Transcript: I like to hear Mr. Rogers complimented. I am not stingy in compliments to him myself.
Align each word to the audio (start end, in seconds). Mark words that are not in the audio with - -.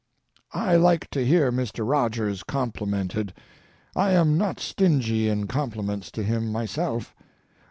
I 0.55 0.77
like 0.77 1.11
to 1.11 1.23
hear 1.23 1.51
Mr. 1.51 1.87
Rogers 1.87 2.41
complimented. 2.41 3.35
I 3.95 4.13
am 4.13 4.35
not 4.35 4.59
stingy 4.59 5.29
in 5.29 5.45
compliments 5.45 6.09
to 6.13 6.23
him 6.23 6.51
myself. 6.51 7.13